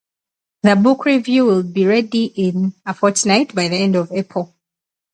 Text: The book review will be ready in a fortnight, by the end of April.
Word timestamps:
The 0.63 0.75
book 0.75 1.05
review 1.05 1.45
will 1.45 1.61
be 1.61 1.85
ready 1.85 2.25
in 2.25 2.73
a 2.87 2.93
fortnight, 2.95 3.53
by 3.53 3.67
the 3.67 3.75
end 3.77 3.95
of 3.95 4.11
April. 4.11 4.55